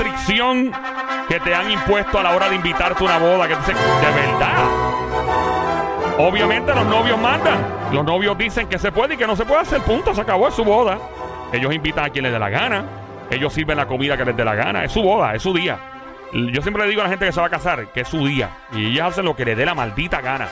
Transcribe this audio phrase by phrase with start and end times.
[0.00, 0.72] restricción
[1.28, 3.48] que te han impuesto a la hora de invitarte a una boda?
[3.48, 4.90] Que tú dices, de verdad.
[6.18, 7.58] Obviamente los novios mandan.
[7.92, 9.80] Los novios dicen que se puede y que no se puede hacer.
[9.82, 10.98] Punto, se acabó, es su boda.
[11.52, 12.84] Ellos invitan a quien les dé la gana.
[13.30, 14.84] Ellos sirven la comida que les dé la gana.
[14.84, 15.78] Es su boda, es su día.
[16.32, 18.26] Yo siempre le digo a la gente que se va a casar que es su
[18.26, 18.50] día.
[18.72, 20.48] Y ellos hacen lo que les dé la maldita gana.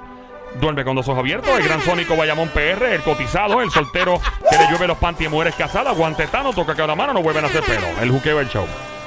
[0.61, 1.49] Duerme con los ojos abiertos.
[1.59, 5.33] El gran Sónico Bayamón PR, el cotizado, el soltero que le llueve los panties y
[5.33, 5.97] mujeres casadas.
[5.97, 7.87] Guantetano, toca cada mano, no vuelven a hacer pelo.
[8.03, 8.67] El juqueo del show.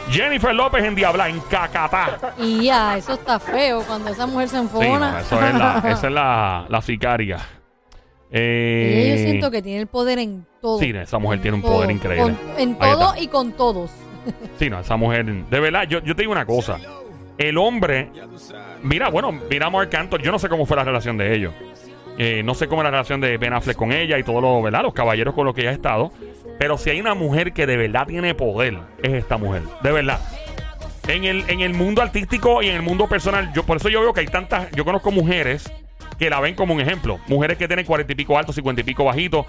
[0.09, 2.33] Jennifer López en Diabla, en Cacatá.
[2.37, 5.11] Y ya, eso está feo cuando esa mujer se Sí, enfona.
[5.11, 7.37] no, eso es la, esa es la, la sicaria.
[8.35, 10.79] Eh, Y yo siento que tiene el poder en todo.
[10.79, 11.73] Sí, esa mujer tiene un Todo.
[11.75, 12.33] poder increíble.
[12.33, 13.19] Con- en Ahí todo está.
[13.23, 13.91] y con todos.
[14.57, 15.25] Sí, no, esa mujer.
[15.25, 16.79] De verdad, yo, yo te digo una cosa.
[17.37, 18.09] El hombre.
[18.81, 20.19] Mira, bueno, mira a Mark Anthony.
[20.23, 21.53] Yo no sé cómo fue la relación de ellos.
[22.17, 24.63] Eh, no sé cómo es la relación de Ben Affleck con ella y todos los,
[24.63, 24.83] ¿verdad?
[24.83, 26.11] los caballeros con los que ella ha estado.
[26.59, 29.63] Pero si hay una mujer que de verdad tiene poder, es esta mujer.
[29.81, 30.19] De verdad.
[31.07, 33.99] En el, en el mundo artístico y en el mundo personal, yo por eso yo
[33.99, 34.71] veo que hay tantas.
[34.71, 35.69] Yo conozco mujeres
[36.17, 37.19] que la ven como un ejemplo.
[37.27, 39.45] Mujeres que tienen cuarenta y pico altos, cincuenta y pico bajitos.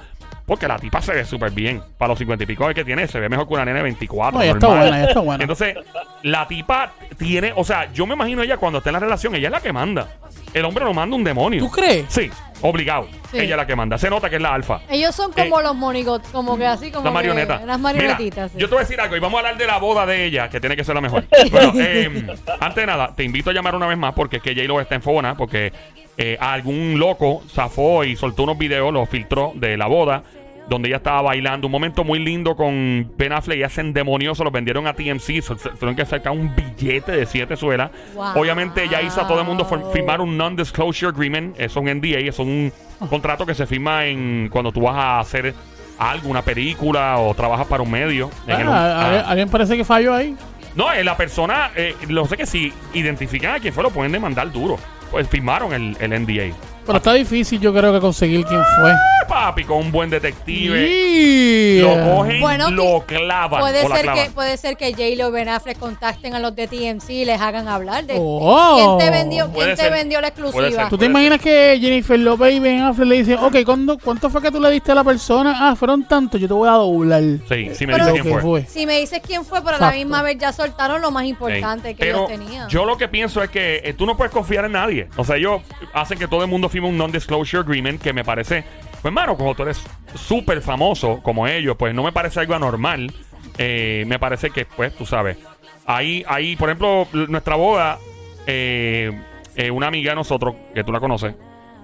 [0.46, 1.82] Porque la tipa se ve súper bien.
[1.96, 4.38] Para los cincuenta y pico que tiene, se ve mejor que una nena de 24.
[4.38, 5.42] No, está buena, está buena.
[5.42, 5.74] Entonces,
[6.22, 7.54] la tipa tiene.
[7.56, 9.72] O sea, yo me imagino ella cuando está en la relación, ella es la que
[9.72, 10.06] manda.
[10.52, 11.60] El hombre lo manda un demonio.
[11.60, 12.04] ¿Tú crees?
[12.08, 12.30] Sí,
[12.60, 13.08] obligado.
[13.30, 13.38] Sí.
[13.38, 13.96] Ella es la que manda.
[13.96, 14.80] Se nota que es la alfa.
[14.90, 17.60] Ellos son como Eh, los monigotes, como que así, como La que marioneta.
[17.64, 18.52] Las marionetitas.
[18.52, 18.58] sí.
[18.58, 20.50] Yo te voy a decir algo y vamos a hablar de la boda de ella,
[20.50, 21.24] que tiene que ser la mejor.
[21.50, 22.26] bueno, eh,
[22.60, 24.94] antes de nada, te invito a llamar una vez más porque es que J-Lo está
[24.94, 25.72] en Fona, porque
[26.16, 30.22] eh, algún loco zafó y soltó unos videos, los filtró de la boda,
[30.68, 31.66] donde ella estaba bailando.
[31.66, 34.94] Un momento muy lindo con Ben Affleck y ella se endemonió, se los vendieron a
[34.94, 37.90] TMC, tuvieron que sacar un billete de siete suelas.
[38.14, 38.40] Wow.
[38.40, 42.18] Obviamente ella hizo a todo el mundo firmar un non-disclosure agreement, eso es un NDA,
[42.20, 42.72] eso es un
[43.10, 45.54] contrato que se firma en cuando tú vas a hacer
[45.98, 48.30] algo, una película o trabajas para un medio.
[48.46, 49.24] El- ah.
[49.26, 50.34] ¿Alguien parece que falló ahí?
[50.74, 54.10] No, eh, la persona, eh, lo sé que si identifican a quién fue, lo pueden
[54.10, 54.76] demandar duro.
[55.10, 56.54] Pues firmaron el, el NDA.
[56.86, 58.92] Pero está difícil, yo creo que conseguir quién fue.
[59.26, 60.88] Papi, con un buen detective.
[60.88, 61.82] Yeah.
[61.82, 63.60] Lo cogen, Bueno, lo clavan.
[63.60, 64.24] Puede o la ser, clavan.
[64.26, 67.68] que, puede ser que J-Lo Ben Affleck contacten a los de TMC y les hagan
[67.68, 68.98] hablar de Oh.
[68.98, 70.70] quién te vendió, quién te vendió la exclusiva.
[70.70, 70.88] ser.
[70.88, 74.40] ¿Tú te imaginas que Jennifer López y Ben Affleck le dicen, ok, ¿cuándo, ¿cuánto fue
[74.42, 75.56] que tú le diste a la persona?
[75.58, 77.22] Ah, fueron tantos, yo te voy a doblar.
[77.48, 78.64] Sí, sí me Pero- dice quién ¿Qué fue.
[78.66, 81.94] Si me dices quién fue, pero a la misma vez ya soltaron lo más importante
[81.94, 82.68] que Pero ellos tenían.
[82.68, 85.08] yo lo que pienso es que eh, tú no puedes confiar en nadie.
[85.16, 85.62] O sea, ellos
[85.92, 88.64] hacen que todo el mundo firme un non-disclosure agreement que me parece,
[89.04, 89.84] pues hermano, como tú eres
[90.14, 93.12] súper famoso como ellos, pues no me parece algo anormal.
[93.58, 95.36] Eh, me parece que, pues, tú sabes,
[95.84, 97.98] ahí, ahí, por ejemplo, nuestra boda,
[98.46, 99.12] eh,
[99.56, 101.34] eh, una amiga de nosotros, que tú la conoces,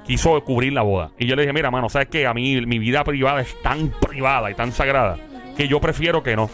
[0.07, 1.11] quiso cubrir la boda.
[1.19, 2.27] Y yo le dije, mira, mano, ¿sabes qué?
[2.27, 5.19] A mí mi vida privada es tan privada y tan sagrada
[5.59, 6.49] que yo prefiero que no.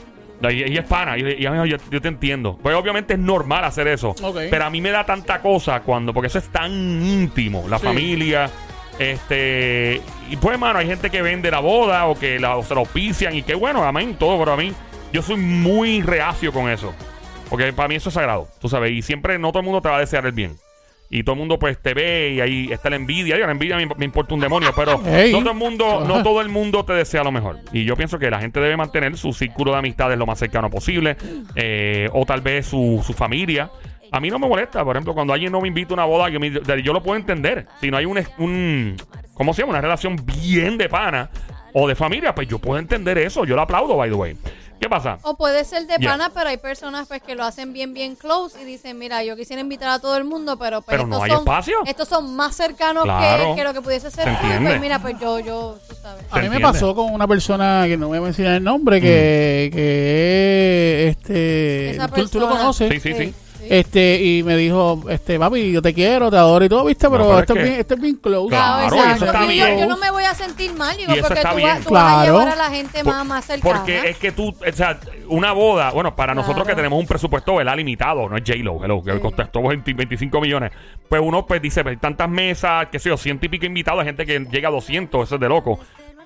[0.51, 2.59] Y es pana, y, dijo, yo, yo te entiendo.
[2.61, 4.17] Pues obviamente es normal hacer eso.
[4.51, 7.87] Pero a mí me da tanta cosa cuando, porque eso es tan íntimo, la Sí.
[7.87, 8.51] familia.
[8.99, 10.01] Este,
[10.31, 12.81] y pues, mano, hay gente que vende la boda o que la, o se la
[12.81, 14.73] auspician y qué bueno, amén, todo, pero a mí,
[15.13, 16.95] yo soy muy reacio con eso.
[17.51, 19.89] Porque para mí eso es sagrado, tú sabes, y siempre no todo el mundo te
[19.89, 20.57] va a desear el bien.
[21.09, 23.37] y todo el mundo pues te ve y ahí está la envidia.
[23.37, 24.99] Digo, la envidia me, me importa un demonio, pero
[25.33, 27.61] no todo el mundo, no todo el mundo te desea lo mejor.
[27.73, 30.69] Y yo pienso que la gente debe mantener su círculo de amistades lo más cercano
[30.71, 31.17] posible,
[31.55, 33.71] eh, o tal vez su, su familia.
[34.13, 36.29] A mí no me molesta, por ejemplo, cuando alguien no me invita a una boda,
[36.29, 36.51] yo, me-
[36.83, 37.67] yo lo puedo entender.
[37.81, 38.97] Si no hay un, un
[39.35, 39.71] ¿cómo se llama?
[39.73, 41.31] Una relación bien de pana
[41.73, 43.45] o de familia, pues yo puedo entender eso.
[43.45, 44.37] Yo lo aplaudo, by the way.
[44.79, 45.19] ¿Qué pasa?
[45.23, 48.61] O puede ser de pana, pero hay personas pues que lo hacen bien, bien close
[48.61, 51.25] y dicen, mira, yo quisiera invitar a todo el mundo, pero pues Pero estos no
[51.25, 51.77] hay son, espacio.
[51.87, 53.55] Estos son más cercanos Claro.
[53.55, 54.29] que, que lo que pudiese ser.
[54.63, 56.23] Pues mira, pues yo, yo, tú sabes.
[56.31, 59.71] A mí me pasó con una persona que no voy a mencionar el nombre, que,
[59.73, 62.91] que este tú, tú lo conoces.
[62.93, 63.35] Sí, sí, sí.
[63.71, 67.25] Este, y me dijo, este, papi, yo te quiero, te adoro y todo, viste, pero,
[67.25, 68.49] pero es esto, es que- bien, esto es bien close.
[68.49, 69.25] Claro, Claro, y eso exacto.
[69.27, 69.79] está yo, bien.
[69.79, 71.69] yo no me voy a sentir mal, digo, Y eso porque está tú, bien.
[71.69, 72.39] vas, tú vas a Claro.
[72.41, 73.77] llevar a la gente Por- más, más cercana.
[73.77, 74.99] Porque es que tú, o sea,
[75.29, 76.69] una boda, bueno, para nosotros Claro.
[76.77, 77.77] que tenemos un presupuesto ¿verdad?
[77.77, 79.19] limitado, no es J-Lo, hello, que Sí.
[79.21, 80.73] costó 20 25 millones,
[81.09, 84.01] pues uno pues dice, pues, hay tantas mesas, qué sé yo, ciento y pico invitados,
[84.01, 85.79] hay gente que llega a 200, eso es de loco.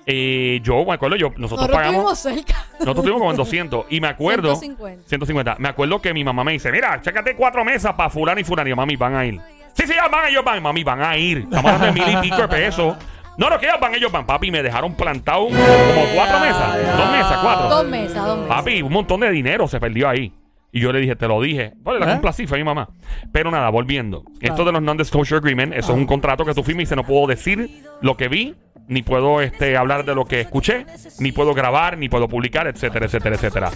[0.05, 2.65] Eh, yo me acuerdo, yo, nosotros Nosotros pagamos, estuvimos cerca.
[2.73, 5.07] nosotros estuvimos como en 200 y me acuerdo, 150.
[5.07, 8.43] 150, me acuerdo que mi mamá me dice, mira, chécate cuatro mesas para fulano y
[8.43, 9.39] fulano, y yo, mami, van a ir.
[9.73, 11.39] Sí, sí, ya van, ellos van, mami, van a ir.
[11.39, 12.95] Estamos hablando de mil y pico de pesos.
[13.37, 17.11] No, no, que ellos van, ellos van, papi, me dejaron plantado como cuatro mesas, dos
[17.11, 17.69] mesas, cuatro.
[17.69, 18.55] Dos mesas, dos mesas.
[18.57, 20.33] Papi, un montón de dinero se perdió ahí.
[20.73, 21.73] Y yo le dije, te lo dije.
[21.77, 22.11] Vale, la ¿Eh?
[22.13, 22.89] complací, fue mi mamá.
[23.31, 24.23] Pero nada, volviendo.
[24.39, 27.03] Esto de los non-disclosure agreement, eso es un contrato que tú firmas y dice, no
[27.03, 28.55] puedo decir lo que vi,
[28.91, 30.85] ni puedo este, hablar de lo que escuché,
[31.19, 33.71] ni puedo grabar, ni puedo publicar, etcétera, etcétera, etcétera.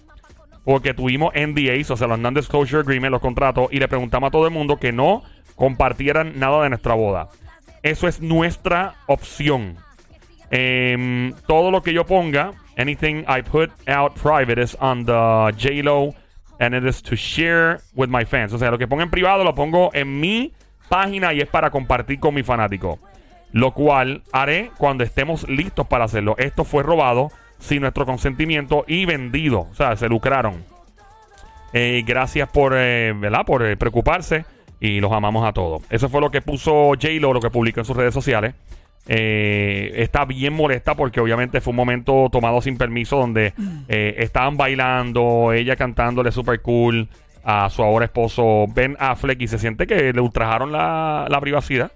[0.63, 4.45] Porque tuvimos NDAs, o sea, los Non-Disclosure Agreement, los contratos, y le preguntamos a todo
[4.45, 5.23] el mundo que no
[5.55, 7.29] compartieran nada de nuestra boda.
[7.81, 9.77] Eso es nuestra opción.
[10.51, 16.13] Em, todo lo que yo ponga, anything I put out private is on the JLo
[16.59, 18.53] and it is to share with my fans.
[18.53, 20.53] O sea, lo que ponga en privado lo pongo en mi
[20.89, 22.99] página y es para compartir con mi fanático.
[23.51, 26.35] Lo cual haré cuando estemos listos para hacerlo.
[26.37, 27.31] Esto fue robado
[27.63, 29.61] sin nuestro consentimiento y vendido.
[29.71, 30.63] O sea, se lucraron.
[31.71, 33.45] Eh, gracias por, eh, ¿verdad?
[33.45, 34.45] por eh, preocuparse
[34.79, 35.81] y los amamos a todos.
[35.89, 38.53] Eso fue lo que puso J-Lo, lo que publicó en sus redes sociales.
[39.07, 43.53] Eh, está bien molesta porque obviamente fue un momento tomado sin permiso donde
[43.87, 47.09] estaban bailando, ella cantándole super cool
[47.43, 51.91] a su ahora esposo Ben Affleck y se siente que le ultrajaron la privacidad.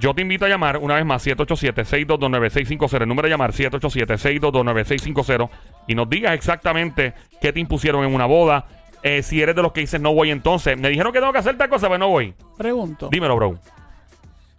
[0.00, 3.02] Yo te invito a llamar una vez más 787-622-9650.
[3.02, 5.48] El número de llamar 787-622-9650
[5.86, 8.66] y nos digas exactamente qué te impusieron en una boda.
[9.02, 10.76] Eh, si eres de los que dices no voy entonces.
[10.76, 12.34] Me dijeron que tengo que hacer tal cosa, pero no voy.
[12.56, 13.58] Pregunto, Dímelo, bro.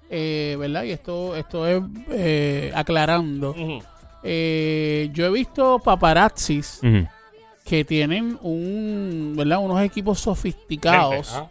[0.10, 0.84] eh, ¿verdad?
[0.84, 1.82] Y esto, esto es
[2.12, 3.54] eh, aclarando.
[4.24, 6.82] Eh, yo he visto paparazzis
[7.66, 9.60] que tienen un, ¿verdad?
[9.60, 11.44] unos equipos sofisticados,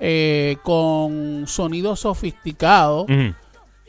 [0.00, 3.06] eh, con sonidos sofisticados.
[3.08, 3.12] ah.
[3.12, 3.34] Ujú.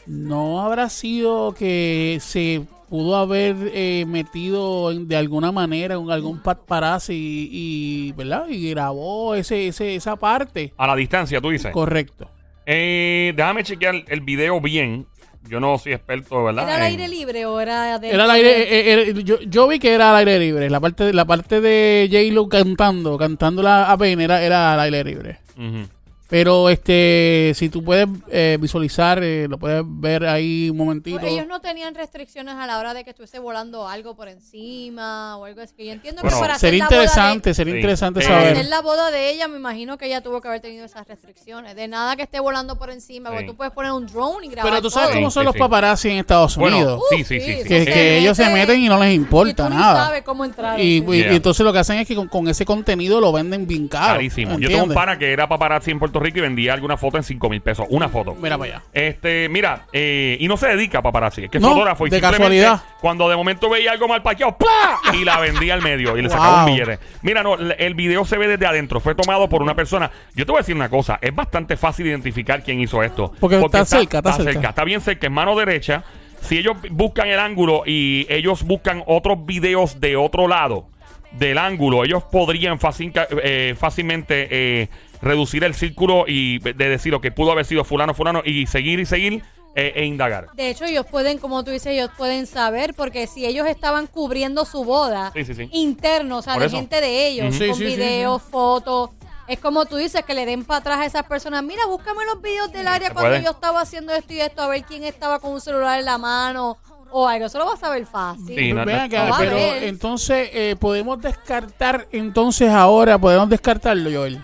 [0.08, 6.40] ¿No habrá sido que se pudo haber eh, metido en- de alguna manera en algún
[6.44, 8.46] paparazzi y, y, ¿verdad?
[8.48, 10.74] y grabó ese, ese, esa parte?
[10.78, 11.72] A la distancia, tú dices.
[11.72, 12.30] Correcto.
[12.68, 15.08] Eh, déjame chequear el video bien.
[15.50, 16.64] Yo no soy experto, ¿verdad?
[16.66, 19.78] ¿Era al aire libre o era de Era al aire, eh, eh, yo, yo vi
[19.80, 20.70] que era al aire libre.
[20.70, 25.04] La parte, la parte de J-Lo cantando, cantando la a Ben era, era al aire
[25.04, 25.40] libre.
[25.58, 26.05] Mm-hmm.
[26.28, 31.20] Pero este, si tú puedes eh, visualizar, eh, lo puedes ver ahí un momentito.
[31.20, 35.38] Pues ellos no tenían restricciones a la hora de que estuviese volando algo por encima
[35.38, 35.76] o algo así.
[35.76, 37.78] que Yo entiendo Bueno, que para hacer Sería la boda de- interesante, sería Sí.
[37.80, 38.54] interesante Eh, Para saber.
[38.54, 41.76] hacer la boda de ella, me imagino que ella tuvo que haber tenido esas restricciones.
[41.76, 43.50] De nada que esté volando por encima, porque Sí.
[43.52, 45.18] tú puedes poner un drone y grabar Pero tú sabes todo.
[45.20, 45.60] cómo son sí, los sí.
[45.60, 47.02] paparazzi en Estados Bueno, Unidos.
[47.12, 47.68] sí, sí, sí, sí.
[47.68, 50.06] que, ellos se meten y no les importa y tú ni nada.
[50.08, 50.80] sabes cómo entrar.
[50.80, 51.34] Y, y- Yeah.
[51.34, 54.16] y entonces lo que hacen es que con, con ese contenido lo venden bien caro.
[54.16, 54.58] Carísimo.
[54.58, 57.18] Yo tengo un pana que era paparazzi en Puerto Puerto Rico y vendía alguna foto
[57.18, 57.86] en 5 mil pesos.
[57.90, 58.36] Una foto.
[58.36, 58.84] Mira para allá.
[58.94, 62.10] Este, mira, eh, y no se dedica a paparazzi, es que es No, fotógrafo y
[62.10, 62.82] de simplemente casualidad.
[63.02, 64.98] cuando de momento veía algo mal parqueado, ¡plá!
[65.14, 67.00] y la vendía al medio y le sacaba un billete.
[67.22, 70.10] Mira, no, el el video se ve desde adentro, fue tomado por una persona.
[70.36, 73.34] Yo te voy a decir una cosa, es bastante fácil identificar quién hizo esto.
[73.40, 74.70] Porque está cerca, está cerca.
[74.70, 76.04] Está bien cerca, en mano derecha.
[76.42, 80.88] Si ellos buscan el ángulo y ellos buscan otros videos de otro lado
[81.32, 83.12] del ángulo, ellos podrían fácil-
[83.44, 84.90] eh, fácilmente eh,
[85.26, 89.00] reducir el círculo y de decir lo que pudo haber sido fulano, fulano y seguir
[89.00, 89.44] y seguir
[89.76, 90.48] eh, e indagar.
[90.54, 94.64] De hecho, ellos pueden, como tú dices, ellos pueden saber, porque si ellos estaban cubriendo
[94.64, 95.70] su boda Sí, sí, sí.
[95.74, 96.78] interno, o sea, Por de eso.
[96.78, 99.10] gente de ellos, con sí, sí, videos, fotos,
[99.48, 101.62] es como tú dices, que le den para atrás a esas personas.
[101.64, 103.44] Mira, búscame los videos del área cuando puede.
[103.44, 106.18] yo estaba haciendo esto y esto, a ver quién estaba con un celular en la
[106.18, 106.78] mano
[107.12, 107.46] o algo.
[107.48, 108.56] Eso lo vas a ver fácil.
[108.58, 114.10] Sí, no, Ven no, acá, no pero entonces eh, podemos descartar entonces ahora, podemos descartarlo,
[114.12, 114.40] Joel.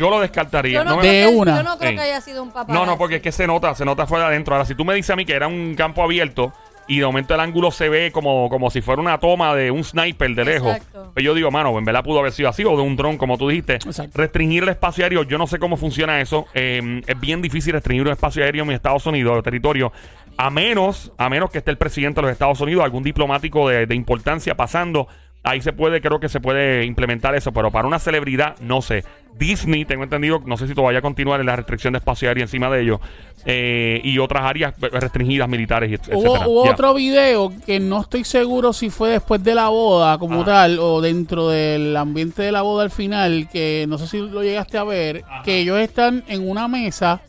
[0.00, 0.78] Yo lo descartaría.
[0.78, 1.56] Yo no, No me- De creo, que, una.
[1.58, 1.96] yo no creo Sí.
[1.96, 2.72] que haya sido un papá.
[2.72, 4.54] No, no, porque es que se nota, se nota fuera de adentro.
[4.54, 6.52] Ahora, si tú me dices a mí que era un campo abierto
[6.88, 9.84] y de momento el ángulo se ve como, como si fuera una toma de un
[9.84, 11.10] sniper de lejos, Exacto.
[11.12, 13.36] pues yo digo, mano, en verdad pudo haber sido así o de un dron, como
[13.38, 13.74] tú dijiste.
[13.74, 14.10] Exacto.
[14.18, 16.46] Restringir el espacio aéreo, yo no sé cómo funciona eso.
[16.54, 19.92] Eh, es bien difícil restringir un espacio aéreo en Estados Unidos, el territorio,
[20.38, 23.84] a menos, a menos que esté el presidente de los Estados Unidos, algún diplomático de,
[23.86, 25.06] de importancia pasando.
[25.42, 29.04] Ahí se puede, creo que se puede implementar eso, pero para una celebridad, no sé.
[29.38, 32.68] Disney, tengo entendido, no sé si todavía continúa en la restricción de espacio aéreo encima
[32.70, 33.00] de ellos.
[33.46, 38.22] eh, y otras áreas restringidas militares, y et- Hubo, hubo otro video que no estoy
[38.24, 40.44] seguro si fue después de la boda como Ajá.
[40.44, 44.42] tal o dentro del ambiente de la boda al final, que no sé si lo
[44.42, 47.22] llegaste a ver, que ellos están en una mesa,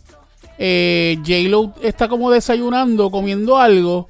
[0.58, 4.10] eh, J-Lo está como desayunando, comiendo algo.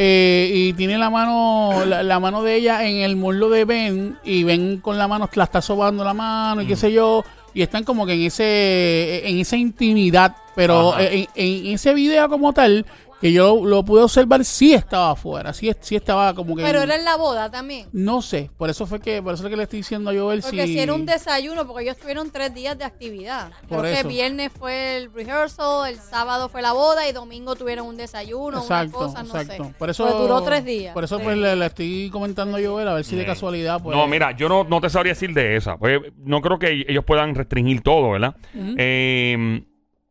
[0.00, 4.16] Eh, y tiene la mano la, la mano de ella en el muslo de Ben
[4.22, 7.62] y Ben con la mano la está sobando la mano y qué sé yo y
[7.62, 12.86] están como que en ese en esa intimidad pero en ese video como tal
[13.20, 16.94] que yo lo pude observar sí estaba afuera sí, sí estaba como que Pero era
[16.94, 17.88] en la boda también.
[17.92, 20.40] no sé por eso fue que por eso es que le estoy diciendo a Joel
[20.42, 23.50] Porque si, si era un desayuno, porque ellos tuvieron tres días de actividad.
[23.68, 27.86] Por Creo que viernes fue el rehearsal, el sábado fue la boda y domingo tuvieron
[27.86, 29.64] un desayuno, Exacto, una cosa, no exacto.
[29.64, 29.74] sé.
[29.78, 30.94] Por eso Pues duró tres días.
[30.94, 31.24] Por eso Sí.
[31.24, 34.30] pues le, le estoy comentando a Joel a ver si de casualidad pues No, mira,
[34.36, 35.76] yo no, no te sabría decir de esa.
[35.76, 38.36] Pues, no creo que ellos puedan restringir todo, ¿verdad?
[38.54, 39.64] Eh,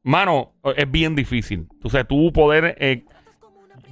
[0.07, 1.67] mano, es bien difícil.
[1.83, 2.75] O sea, tú poder.
[2.79, 3.03] eh,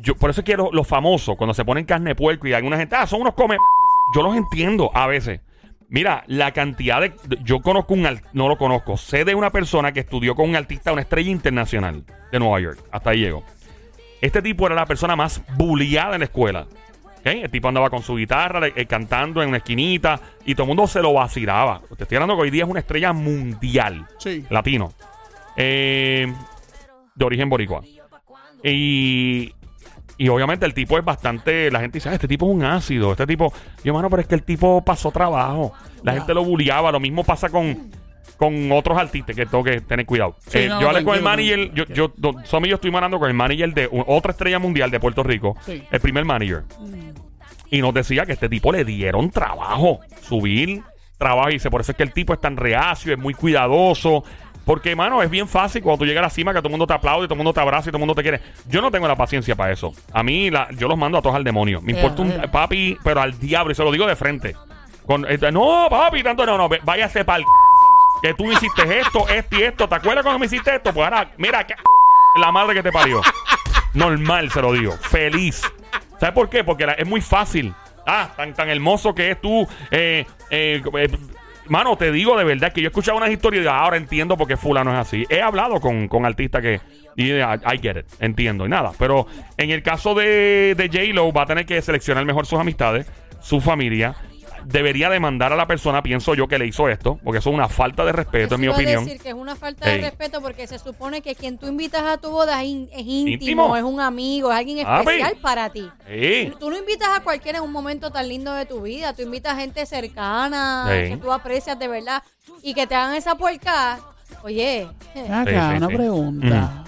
[0.01, 2.53] yo, por eso es que los, los famosos, cuando se ponen carne de puerco y
[2.53, 3.57] alguna gente, ah, son unos come.
[4.13, 5.41] Yo los entiendo a veces.
[5.89, 7.13] Mira, la cantidad de.
[7.43, 8.07] Yo conozco un.
[8.33, 8.97] No lo conozco.
[8.97, 12.83] Sé de una persona que estudió con un artista, una estrella internacional de Nueva York.
[12.91, 13.43] Hasta ahí llegó.
[14.21, 16.67] Este tipo era la persona más bulliada en la escuela.
[17.19, 17.25] ¿ok?
[17.25, 20.87] El tipo andaba con su guitarra, eh, cantando en una esquinita y todo el mundo
[20.87, 21.81] se lo vacilaba.
[21.95, 24.93] Te estoy hablando que hoy día es una estrella mundial, sí latino,
[25.57, 26.33] eh,
[27.15, 27.81] de origen boricua.
[28.63, 29.53] Y,
[30.17, 31.69] y obviamente el tipo es bastante.
[31.71, 33.11] La gente dice, ah, este tipo es un ácido.
[33.11, 33.53] Este tipo.
[33.83, 35.73] Yo, mano, pero es que el tipo pasó trabajo.
[36.03, 36.91] La gente lo bulliaba.
[36.91, 37.91] Lo mismo pasa con.
[38.37, 40.35] Con otros artistas que tengo que tener cuidado.
[40.47, 41.71] Sí, Eh, no, yo hablé con el manager.
[41.73, 44.59] Yo, yo, do- Somi y yo estuvimos hablando con el manager de un- otra estrella
[44.59, 45.55] mundial de Puerto Rico.
[45.65, 45.81] Sí.
[45.89, 46.63] El primer manager.
[47.71, 49.99] Y nos decía que este tipo le dieron trabajo.
[50.21, 50.81] Subir
[51.17, 51.49] trabajo.
[51.49, 54.25] Y dice, por eso es que el tipo es tan reacio, es muy cuidadoso.
[54.65, 56.87] Porque, mano, es bien fácil cuando tú llegas a la cima que todo el mundo
[56.87, 58.41] te aplaude, todo el mundo te abraza y todo el mundo te quiere.
[58.67, 59.93] Yo no tengo la paciencia para eso.
[60.11, 61.81] A mí, la- yo los mando a todos al demonio.
[61.81, 63.71] Me importa un papi, pero al diablo.
[63.71, 64.55] Y se lo digo de frente.
[65.05, 66.67] Con, eh, no, papi, tanto no, no.
[66.83, 67.45] Váyase para el
[68.23, 69.87] que tú hiciste esto, esto y esto.
[69.87, 70.91] ¿Te acuerdas cuando me hiciste esto?
[70.91, 71.75] Pues ahora, mira, que
[72.37, 73.21] la madre que te parió.
[73.93, 74.93] Normal, se lo digo.
[74.93, 75.61] Feliz.
[76.19, 76.63] ¿Sabes por qué?
[76.63, 77.73] Porque la- es muy fácil.
[78.07, 79.67] Ah, tan, tan hermoso que es tú.
[79.91, 81.09] Eh, eh, eh,
[81.67, 84.37] mano, te digo de verdad que yo he escuchado unas historias y "Ah, ahora entiendo
[84.37, 85.25] por qué fulano es así.
[85.29, 86.79] He hablado con, con artistas que...
[87.17, 88.91] Y I, I get it, entiendo y nada.
[88.99, 89.25] Pero
[89.57, 93.09] en el caso de, de J-Lo va a tener que seleccionar mejor sus amistades,
[93.41, 94.15] su familia.
[94.65, 97.69] Debería demandar a la persona, pienso yo, que le hizo esto, porque eso es una
[97.69, 99.05] falta de respeto, Eso en mi opinión.
[99.05, 100.01] decir que es una falta Ey.
[100.01, 102.99] de respeto porque se supone que quien tú invitas a tu boda es, in- es
[103.05, 103.77] íntimo, Íntimo.
[103.77, 105.01] es un amigo, es alguien Papi.
[105.11, 105.89] especial para ti.
[106.07, 106.51] Sí.
[106.59, 109.13] Tú no invitas a cualquiera en un momento tan lindo de tu vida.
[109.13, 111.09] Tú invitas a gente cercana, Sí.
[111.11, 112.23] que tú aprecias de verdad.
[112.63, 113.99] Y que te hagan esa puerca.
[114.43, 115.95] Oye, Ven Acá, Sí, sí, una sí.
[115.95, 116.83] pregunta.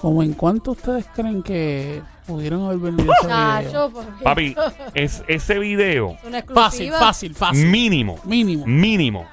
[0.00, 3.62] ¿Cómo en cuánto ustedes creen que pudieron haber vendido ese video?
[3.62, 3.92] chacho,
[4.22, 4.56] Papi,
[4.94, 6.56] es, ese video es una Fácil,
[6.88, 6.98] exclusiva.
[6.98, 7.66] fácil, fácil.
[7.66, 8.66] mínimo, Mínimo.
[8.66, 9.26] mínimo,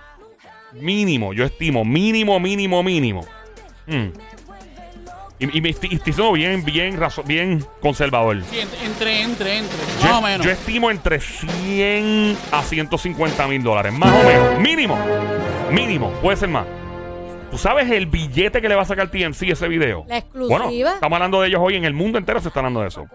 [0.74, 3.26] mínimo, yo estimo, mínimo, mínimo, mínimo.
[3.88, 4.08] Mm.
[5.40, 8.42] Y, y me estoy, estoy siendo bien, bien, razo- bien conservador.
[8.50, 9.78] Sí, ent- entre, entre, entre.
[10.02, 10.46] Yo, Más o menos.
[10.46, 14.60] yo estimo entre 100 a 150 mil dólares, más o menos.
[14.60, 14.98] Mínimo,
[15.72, 16.66] mínimo, puede ser más.
[17.54, 20.06] ¿Tú sabes el billete que le va a sacar TMC ese video?
[20.08, 20.58] La exclusiva.
[20.58, 21.76] Bueno, estamos hablando de ellos hoy.
[21.76, 23.06] En el mundo entero se está hablando de eso.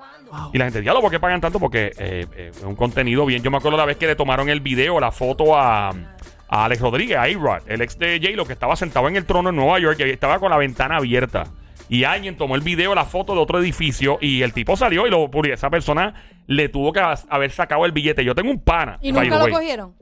[0.52, 1.59] Y la gente, diablo, ¿por qué pagan tanto?
[1.59, 3.42] Porque eh, eh, es un contenido bien.
[3.42, 6.80] Yo me acuerdo la vez que le tomaron el video, la foto a, a Alex
[6.80, 9.80] Rodríguez, a A-Rod, el ex de J-Lo, que estaba sentado en el trono en Nueva
[9.80, 11.49] York y estaba con la ventana abierta.
[11.88, 15.11] Y alguien tomó el video, la foto de otro edificio y el tipo salió y
[15.11, 15.28] lo.
[15.52, 16.14] Esa persona
[16.47, 18.25] le tuvo que haber sacado el billete.
[18.25, 18.99] Yo tengo un pana.
[19.02, 19.52] ¿Y nunca lo way.
[19.52, 19.95] cogieron?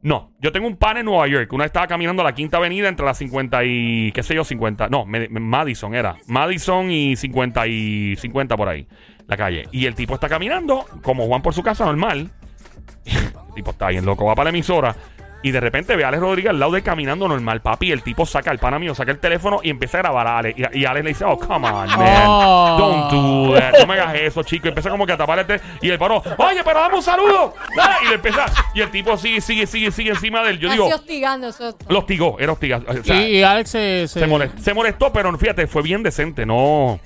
[0.00, 1.52] No, yo tengo un pana en Nueva York.
[1.52, 4.12] Una vez estaba caminando a la quinta avenida entre las 50 y.
[4.12, 4.44] ¿Qué sé yo?
[4.44, 4.88] 50.
[4.88, 6.16] No, Madison era.
[6.28, 8.86] Madison y 50 y 50 por ahí.
[9.26, 9.68] La calle.
[9.72, 12.30] Y el tipo está caminando, como Juan por su casa, normal.
[13.04, 14.24] el tipo está bien loco.
[14.24, 14.94] Va para la emisora.
[15.40, 17.92] Y de repente ve a Alex Rodríguez al lado de caminando normal, papi.
[17.92, 20.58] El tipo saca, el pana mío, saca el teléfono y empieza a grabar a Alex.
[20.74, 22.24] Y, y Alex le dice, oh, come on, man.
[22.26, 22.76] Oh.
[22.78, 23.74] Don't do that.
[23.78, 24.66] No me hagas eso, chico.
[24.66, 27.02] Y empieza como que a tapar el tel- Y el paro, oye, pero dame un
[27.02, 27.54] saludo.
[27.76, 27.94] Dale.
[28.04, 28.46] Y le empieza.
[28.74, 30.58] Y el tipo sigue, sigue, sigue, sigue encima de él.
[30.58, 31.48] Yo Así digo, hostigando.
[31.48, 31.76] Eso.
[31.88, 32.84] lo hostigó, era hostigado.
[32.88, 36.02] O sea, y, y Alex se, se- se, molestó, se molestó, pero fíjate, fue bien
[36.02, 36.44] decente.
[36.46, 36.98] No,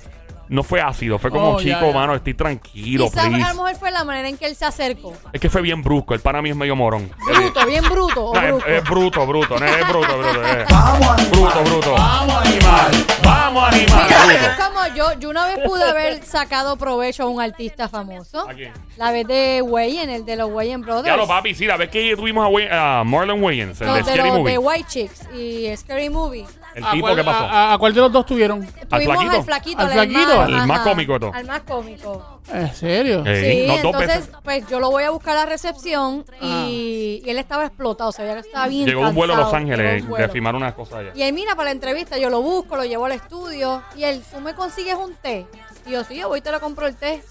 [0.49, 1.17] no fue ácido.
[1.19, 1.93] Fue como, Oh, ya, chico, ya.
[1.97, 3.39] mano, estoy tranquilo, Quizás a please.
[3.47, 5.13] lo mejor fue la manera en que él se acercó.
[5.31, 6.13] Es que fue bien brusco.
[6.13, 7.09] El pana mío es medio morón.
[7.25, 8.25] Bruto, bien bruto.
[8.25, 8.67] o No, es, bruto.
[8.67, 9.59] es bruto, bruto.
[9.59, 10.43] No, es bruto, bruto.
[10.47, 11.93] es- Vamos a bruto, bruto.
[11.93, 12.91] Vamos, animal.
[13.23, 14.05] Vamos, animal.
[14.07, 14.33] Mira, bruto.
[14.51, 18.49] es como yo, yo una vez pude haber sacado provecho a un artista famoso.
[18.49, 18.73] ¿A quién?
[18.97, 21.05] La vez de Wayne, el de los Wayne Brothers.
[21.07, 23.93] Ya lo, papi, sí, la vez que tuvimos a, Wayne- a Marlon Wayans, el de
[23.93, 24.51] de Scary los Movie.
[24.53, 26.45] de White Chicks y Scary Movie.
[26.75, 27.43] El ¿A tipo, cuál, ¿qué pasó?
[27.43, 28.63] A, a- a cuál de los dos tuvieron?
[28.65, 29.11] Flaquito?
[29.11, 30.41] al flaquito, ¿Al flaquito?
[30.41, 31.33] Al más cómico de todo.
[31.33, 32.39] Al más cómico.
[32.51, 33.23] ¿En serio?
[33.23, 34.29] Sí, no, entonces, veces.
[34.43, 38.13] pues yo lo voy a buscar a la recepción y, y él estaba explotado, o
[38.13, 41.11] sea, ya estaba bien Llegó un vuelo a Los Ángeles de filmar unas cosas allá.
[41.15, 44.21] Y él mira para la entrevista, yo lo busco, lo llevo al estudio y él,
[44.31, 45.45] ¿tú me consigues un té?
[45.85, 47.21] Y yo, sí, yo voy y te lo compro el té.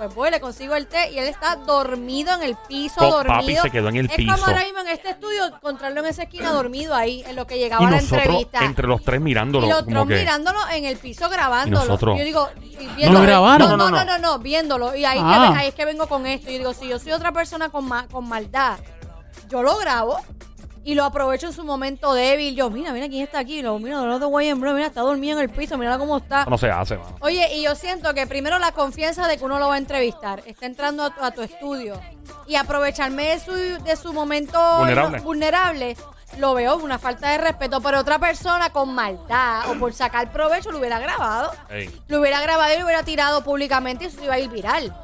[0.00, 3.28] Pues voy, le consigo el té y él está dormido en el piso, Oh, papi,
[3.28, 3.62] dormido.
[3.64, 4.32] se quedó en el es piso.
[4.32, 7.58] como ahora mismo en este estudio, encontrarlo en esa esquina dormido ahí, en lo que
[7.58, 8.64] llegaba Y la nosotros, entrevista.
[8.64, 10.20] entre los tres mirándolo, y los como otros que...
[10.20, 11.84] mirándolo en el piso grabándolo.
[11.84, 12.48] Y nosotros- Yo digo,
[12.96, 13.68] y ¿No lo grabaron?
[13.76, 14.96] No, No, no, no, viéndolo.
[14.96, 15.32] Y ahí, Ah.
[15.34, 16.50] que, ve- ahí es que vengo con esto.
[16.50, 18.78] Yo digo, si yo soy otra persona con, ma- con maldad,
[19.50, 20.18] yo lo grabo
[20.84, 22.54] y lo aprovecho en su momento débil.
[22.56, 23.62] Yo, mira, mira quién está aquí.
[23.62, 26.44] Lo, mira, los de Wayne Bro, mira, está dormido en el piso, mira cómo está.
[26.46, 27.16] No se hace, mano.
[27.20, 30.42] Oye, y yo siento que primero la confianza de que uno lo va a entrevistar,
[30.46, 32.00] está entrando a tu, a tu estudio
[32.46, 35.18] y aprovecharme de su, de su momento Vulnerable.
[35.18, 35.96] no- vulnerable,
[36.38, 37.80] lo veo una falta de respeto.
[37.80, 41.90] Pero otra persona con maldad o por sacar provecho lo hubiera grabado, Ey.
[42.08, 44.94] lo hubiera grabado y lo hubiera tirado públicamente y eso iba a ir viral.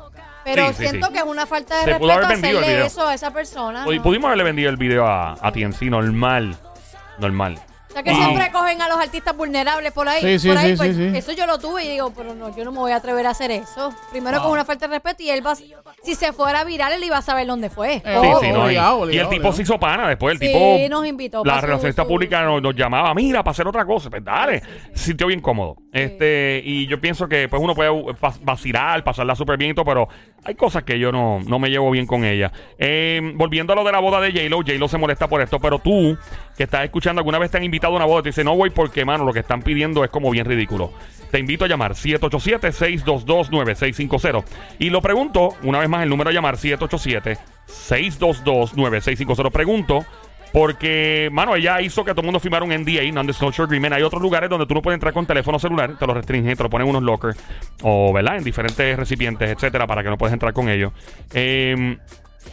[0.46, 1.12] Pero Sí, siento sí.
[1.12, 2.86] que es una falta de Se pudo respeto haber vendido el hacerle video.
[2.86, 3.84] eso a esa persona.
[3.84, 4.02] Pudi- ¿no?
[4.02, 6.56] Pudimos haberle vendido el video a, a TNC normal.
[7.18, 7.58] Normal.
[7.88, 8.20] O sea que Wow.
[8.24, 10.20] siempre cogen a los artistas vulnerables por ahí.
[10.20, 11.16] Sí, sí, por ahí, sí, pues, sí, sí.
[11.16, 13.30] Eso yo lo tuve y digo, pero no, yo no me voy a atrever a
[13.30, 13.90] hacer eso.
[14.10, 17.16] Primero con una falta de respeto y él va, si se fuera viral, él iba
[17.16, 17.94] a saber dónde fue.
[17.94, 19.52] Eh, Sí, Oh, sí, no, y, obligado, y el obligado, tipo obligado.
[19.56, 20.32] se hizo pana después.
[20.34, 20.76] El Sí, tipo.
[20.90, 23.86] nos invitó La pa' su- relacionista su- pública nos, nos llamaba, mira, para hacer otra
[23.86, 24.10] cosa.
[24.10, 24.60] Pues dale.
[24.92, 25.76] Se sintió bien cómodo.
[25.90, 29.74] Este, y yo pienso que pues uno puede uh, va- vacilar, pasarla súper bien y
[29.74, 30.06] todo, pero
[30.46, 32.52] hay cosas que yo no, no me llevo bien con ella.
[32.78, 36.16] Eh, volviendo a lo de la boda de J-Lo, se molesta por esto, pero tú,
[36.56, 38.70] que estás escuchando, alguna vez te han invitado a una boda, te dice, no voy
[38.70, 40.92] porque, mano, lo que están pidiendo es como bien ridículo.
[41.32, 44.44] Te invito a llamar 787-622-9650.
[44.78, 49.50] Y lo pregunto, una vez más, el número a llamar 787-622-9650.
[49.50, 50.06] Pregunto.
[50.56, 53.92] Porque, mano, ella hizo que todo el mundo firmara un NDA, Non-Disclosure Agreement.
[53.92, 56.62] Hay otros lugares donde tú no puedes entrar con teléfono celular, te lo restringen, te
[56.62, 57.38] lo ponen en unos lockers,
[57.82, 58.38] o, ¿verdad?
[58.38, 60.92] En diferentes recipientes, etcétera, para que no puedes entrar con ellos.
[61.34, 61.98] Eh,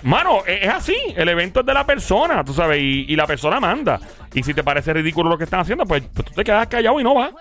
[0.02, 0.98] Mano, e- es así.
[1.16, 4.02] El evento es de la persona, tú sabes, y, y la persona manda.
[4.34, 7.00] Y si te parece ridículo lo que están haciendo, pues, pues tú te quedas callado
[7.00, 7.32] y no vas.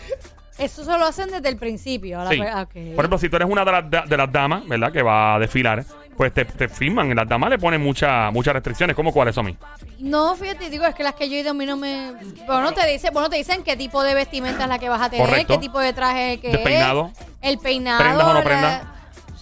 [0.58, 2.22] Eso se lo hacen desde el principio.
[2.22, 2.38] a la Sí.
[2.40, 2.72] pe- ah, ok.
[2.96, 4.90] Por ejemplo, si tú eres una de las, da- de las damas, ¿verdad?
[4.94, 5.84] Que va a desfilar,
[6.16, 7.14] pues te, te firman.
[7.14, 8.96] Las damas le ponen mucha- muchas restricciones.
[8.96, 9.58] ¿Cómo cuáles son a mí?
[10.00, 12.14] No, fíjate, digo, es que las que yo he ido a mí no me...
[12.48, 15.10] Bueno, te, dice, bueno, te dicen qué tipo de vestimenta es la que vas a
[15.10, 15.56] tener, Correcto.
[15.56, 17.12] qué tipo de traje que ¿De peinado?
[17.42, 18.00] El peinado.
[18.00, 18.82] ¿Prendas o no la- prendas?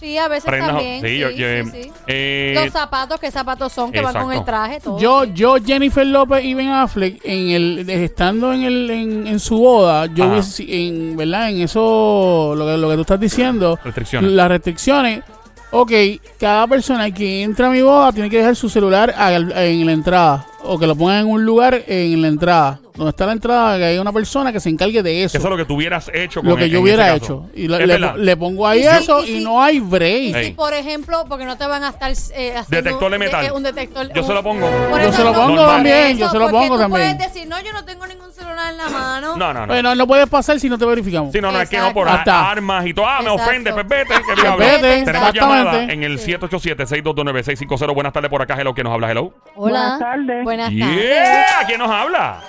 [0.02, 1.00] Sí, a veces Prendas también.
[1.00, 1.92] sí, Sí, yo- sí, yo, sí.
[2.08, 4.40] eh, Los zapatos, qué zapatos son, que van con Exacto.
[4.40, 4.98] el traje, todo.
[4.98, 9.58] Yo, yo, Jennifer López y Ben Affleck, en el, estando en, el, en, en su
[9.58, 10.32] boda, yo Ajá.
[10.34, 11.50] hubiese- en, ¿verdad?
[11.50, 14.32] En eso, lo que, lo que tú estás diciendo, Restricciones.
[14.32, 15.22] las restricciones,
[15.70, 15.92] ok,
[16.40, 19.92] cada persona que entra a mi boda tiene que dejar su celular al- en la
[19.92, 23.78] entrada, o que lo pongan en un lugar en la entrada, donde está la entrada,
[23.78, 25.38] que hay una persona que se encargue de eso.
[25.38, 27.16] Eso es lo que tú hubieras hecho con lo que en yo hubiera caso.
[27.16, 27.50] hecho.
[27.54, 28.14] Y le, Es le- verdad.
[28.16, 30.34] le pongo ahí Y si- eso y y, si- no hay Y break.
[30.36, 30.44] Ey.
[30.46, 32.14] si, por ejemplo, porque no te van a estar eh,
[32.56, 33.46] haciendo Detector de un- metal.
[33.46, 34.12] eh, un detector.
[34.14, 34.68] Yo un- se lo pongo.
[35.02, 35.66] Yo se lo pongo Normal.
[35.76, 37.16] también, yo se lo pongo tú también.
[37.16, 39.36] puedes decir, no, yo no tengo ningún celular en la mano.
[39.36, 39.66] No, no, no.
[39.68, 41.32] Bueno, no puedes pasar si no te verificamos.
[41.32, 42.30] Sí, no, no, es que no por Exacto.
[42.32, 43.06] Armas y todo.
[43.06, 43.42] Ah, me Exacto.
[43.50, 44.58] ofende, pues vete, que Pues diablo.
[44.66, 45.40] vete, Tenemos exactamente.
[45.40, 47.92] llamada en el 787-622-9650.
[47.94, 49.10] Buenas tardes por acá, hello, ¿quién nos habla?
[49.10, 49.32] Hello.
[49.56, 49.78] Hola.
[49.80, 50.44] Buenas tardes.
[50.44, 50.76] Buenas tardes.
[51.04, 52.40] Yeah, ¿quién nos habla?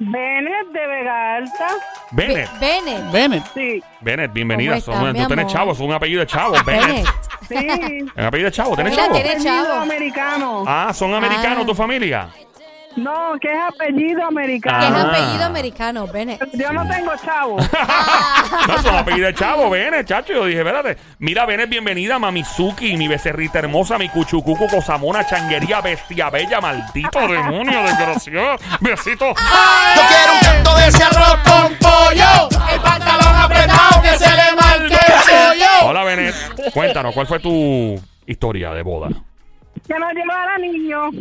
[0.00, 1.68] Bennett de Vega Alta.
[2.12, 2.48] Bennett.
[2.52, 3.12] Be- Bennett.
[3.12, 3.44] Bennett.
[3.52, 4.70] Sí, Bennett, bienvenida.
[4.70, 5.52] ¿Cómo estás, Son- mi tú tienes amor?
[5.52, 6.54] chavo, es un apellido de chavo.
[6.64, 7.06] Bennett.
[7.48, 7.88] Bennett.
[7.88, 8.10] sí.
[8.16, 9.14] Un apellido de chavo, ¿tienes Mira, chavo?
[9.20, 9.72] tiene- chavo.
[9.80, 10.64] americano.
[10.66, 11.66] Ah, son americanos Ah.
[11.66, 12.28] tu familia.
[12.98, 14.78] No, que es apellido americano.
[14.80, 15.08] Que es Ah.
[15.08, 16.40] apellido americano, Bennett.
[16.52, 17.56] Yo no tengo chavo.
[18.68, 20.32] No, son apellidos de chavo, Bennett, chacho.
[20.32, 20.96] Yo dije, espérate.
[21.18, 27.82] Mira, Bennett, bienvenida, Mamizuki, mi becerrita hermosa, mi cuchucuco, cosamona, changuería, bestia bella, maldito demonio,
[27.82, 28.56] desgraciado.
[28.80, 29.26] Besito.
[29.28, 32.48] Yo quiero un canto de ese arroz con pollo.
[32.72, 35.88] El pantalón apretado que se le marque el pollo.
[35.88, 36.34] Hola, Bennett.
[36.74, 39.08] Cuéntanos, ¿cuál fue tu historia de boda?
[39.86, 41.14] Que no llevara niños.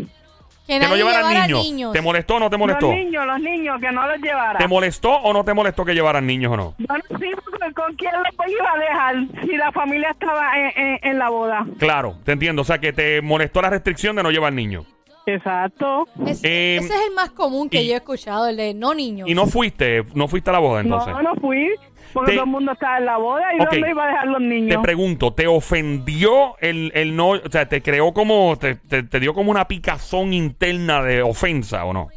[0.67, 1.63] Que Que no llevaran llevara niños.
[1.63, 1.93] niños.
[1.93, 2.87] ¿Te molestó o no te molestó?
[2.87, 4.59] Los niños, los niños, que no los llevara.
[4.59, 6.75] ¿Te molestó o no te molestó que llevaran niños o no?
[6.77, 10.99] Bueno, sí, porque ¿con quién los iba a dejar si la familia estaba en, en-
[11.03, 11.65] en la boda?
[11.79, 12.63] Claro, te entiendo.
[12.63, 14.85] O sea, que te molestó la restricción de no llevar niños.
[15.25, 16.07] Exacto.
[16.25, 18.93] Es- Eh, ese es el más común que y- yo he escuchado, el de no
[18.93, 19.27] niños.
[19.29, 21.13] Y no fuiste, no fuiste a la boda entonces.
[21.13, 21.69] No, no fui.
[22.17, 23.57] Porque Te- todo el mundo estaba en la boda y.
[23.59, 24.81] ¿dónde iba a dejar los Te niños?
[24.83, 29.33] pregunto, ¿te ofendió el, el no, o sea, te creó como, te, te- te dio
[29.33, 32.07] como una picazón interna de ofensa o no?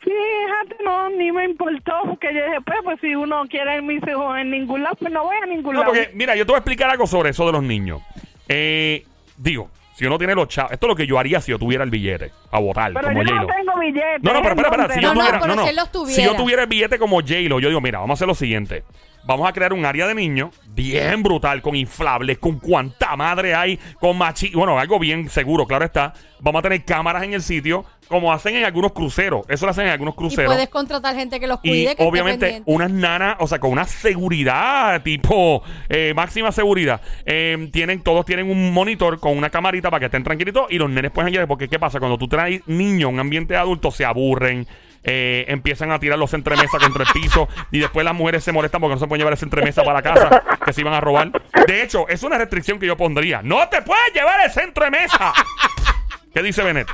[0.00, 4.02] Fíjate, no, ni me importó, porque yo dije, pues, pues si uno quiere ir mis
[4.06, 5.92] hijos en ningún lado, pues no voy a ningún No, lado.
[5.92, 8.02] porque, mira, yo te voy a explicar algo sobre eso de los niños.
[8.48, 9.04] Eh,
[9.36, 11.84] digo, si uno tiene los chavos, esto es lo que yo haría si yo tuviera
[11.84, 13.46] el billete a votar, Pero como yo J-Lo.
[13.48, 14.18] no tengo billete.
[14.22, 14.94] No, no, pero espera, espera.
[14.94, 15.62] Si yo No, no, tuviera, pero no, no.
[15.62, 16.36] si él los Si yo tuviera.
[16.36, 18.82] tuviera el billete como J-Lo, yo digo, mira, vamos a hacer lo siguiente.
[19.24, 23.78] Vamos a crear un área de niños bien brutal, con inflables, con cuanta madre hay,
[24.00, 24.50] con machi...
[24.50, 26.12] Bueno, algo bien seguro, claro está.
[26.40, 29.44] Vamos a tener cámaras en el sitio, como hacen en algunos cruceros.
[29.48, 30.52] Eso lo hacen en algunos y cruceros.
[30.52, 33.70] puedes contratar gente que los Y cuide, que esté obviamente unas nanas, o sea, con
[33.70, 37.00] una seguridad tipo eh, máxima seguridad.
[37.24, 40.90] Eh, tienen, todos tienen un monitor con una camarita para que estén tranquilitos y los
[40.90, 41.46] nenes pueden ir.
[41.46, 42.00] Porque, ¿qué pasa?
[42.00, 44.66] Cuando tú traes niños a un ambiente adulto, se aburren.
[45.04, 48.80] Eh, empiezan a tirar los entremesa contra el piso y después las mujeres se molestan
[48.80, 51.30] porque no se pueden llevar ese entremesa para la casa que se iban a robar.
[51.66, 53.40] De hecho, es una restricción que yo pondría.
[53.42, 55.32] No te puedes llevar el entremesa.
[56.34, 56.88] ¿Qué dice Benet?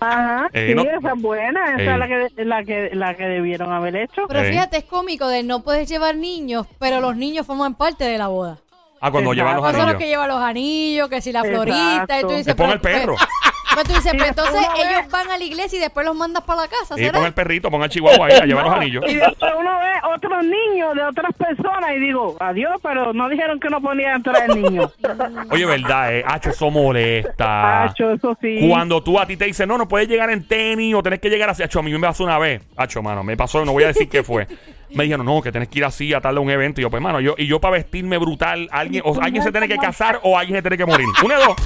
[0.00, 1.92] Ajá, Eh, sí, no- esa es buena, esa Eh.
[1.92, 4.22] es la que, la, que, la que debieron haber hecho.
[4.28, 4.52] Pero Ey.
[4.52, 8.28] fíjate, es cómico de no puedes llevar niños, pero los niños forman parte de la
[8.28, 8.58] boda.
[9.00, 9.34] Ah, cuando Exacto.
[9.34, 9.98] llevan los Son los anillos.
[10.00, 12.46] que llevan los anillos, que si la florita, y tú dices...
[12.48, 13.16] Le pon pero- el perro.
[13.16, 13.28] Pues,
[13.74, 16.62] pues tú dices, pero entonces ellos van a la iglesia y después los mandas para
[16.62, 17.18] la casa, Y ¿será?
[17.18, 19.04] pon el perrito, pon el chihuahua ahí a llevar los anillos.
[19.06, 23.60] Y después uno ve otros niños de otras personas y digo, adiós, pero no dijeron
[23.60, 24.90] que no ponía entrar el niño.
[25.50, 26.24] Oye, verdad, eh.
[26.26, 27.84] Hacho, eso molesta.
[27.84, 28.66] Hacho, eso sí.
[28.68, 31.28] Cuando tú a ti te dicen, no, no puedes llegar en tenis o tenés que
[31.28, 31.62] llegar así.
[31.62, 32.62] Hacho, a mí me pasó una vez.
[32.76, 34.46] Hacho, mano, me pasó, no voy a decir qué fue.
[34.90, 36.80] Me dijeron, no, que tenés que ir así a tal a un evento.
[36.80, 39.68] Y yo, pues, mano, yo, y yo para vestirme brutal, alguien, o alguien se tiene
[39.68, 41.06] que casar o alguien se tiene que morir.
[41.22, 41.56] Una de dos.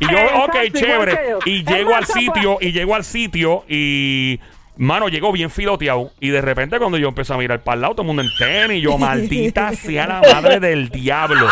[0.00, 1.20] Y yo, Exacto, ok, chévere.
[1.44, 4.40] Y llego al sitio, y llego al sitio y.
[4.76, 6.10] Mano, llegó bien filoteado.
[6.18, 8.28] Y de repente, cuando yo empecé a mirar para el lado, todo el mundo en
[8.36, 8.82] tenis.
[8.82, 11.46] Yo, maldita sea la madre del diablo.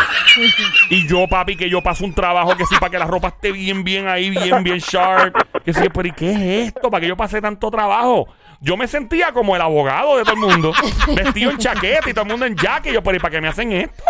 [0.89, 3.53] Y yo, papi, que yo paso un trabajo que sí, para que la ropa esté
[3.53, 5.35] bien, bien ahí, bien, bien sharp.
[5.63, 6.91] Que sí, pero ¿y qué es esto?
[6.91, 8.27] ¿Para que yo pase tanto trabajo?
[8.63, 10.71] Yo me sentía como el abogado de todo el mundo,
[11.15, 12.93] vestido en chaqueta y todo el mundo en jaque.
[12.93, 14.03] Yo, pero ¿y para qué me hacen esto?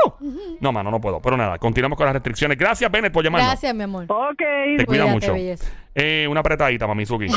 [0.59, 1.19] No, mano, no puedo.
[1.19, 2.55] Pero nada, continuamos con las restricciones.
[2.55, 3.49] Gracias, Bennett, por llamarnos.
[3.49, 4.05] Gracias, mi amor.
[4.07, 4.37] Ok.
[4.37, 5.33] Te cuida Cuídate, mucho.
[5.33, 5.65] belleza.
[5.95, 7.25] Eh, una apretadita, Mamizuki.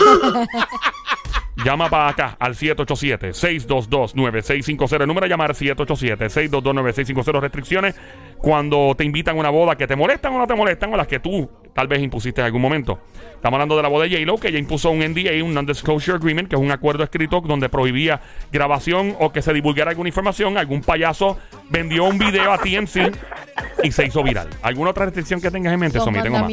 [1.64, 5.00] Llama para acá al 787-622-9650.
[5.00, 7.40] El número a llamar 787-622-9650.
[7.40, 7.94] Restricciones
[8.38, 11.06] cuando te invitan a una boda que te molestan o no te molestan o las
[11.06, 12.98] que tú tal vez impusiste en algún momento.
[13.34, 16.48] Estamos hablando de la boda de J-Lo, que ella impuso un NDA, un Non-Disclosure Agreement,
[16.48, 18.20] que es un acuerdo escrito donde prohibía
[18.50, 20.56] grabación o que se divulgara alguna información.
[20.56, 21.36] Algún payaso
[21.68, 23.14] vendió un video a TMC
[23.82, 24.48] y se hizo viral.
[24.62, 26.22] ¿Alguna otra restricción que tengas en mente, Somi?
[26.22, 26.50] Tengo más.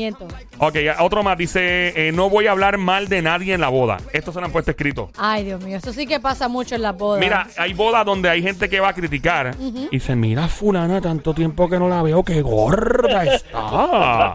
[0.58, 1.38] Ok, otro más.
[1.38, 3.98] Dice, eh, no voy a hablar mal de nadie en la boda.
[4.12, 5.10] Esto se lo han puesto escrito.
[5.18, 7.22] Ay, Dios mío, eso sí que pasa mucho en las bodas.
[7.22, 11.34] Mira, hay bodas donde hay gente que va a criticar y dice, mira fulana, tanto
[11.34, 14.34] tiempo que no la veo, qué gorda está.